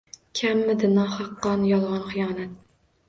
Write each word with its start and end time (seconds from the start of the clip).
Kammidi 0.39 0.89
nohaq 0.95 1.29
qon, 1.43 1.67
yolg’on, 1.73 2.09
xiyonat? 2.15 2.57